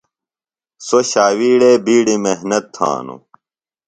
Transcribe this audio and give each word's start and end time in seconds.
سوۡ 0.85 1.03
ݜاوِیڑے 1.11 1.71
بِیڈیۡ 1.85 2.21
محنت 2.25 2.63
تھانوۡ۔ 2.75 3.21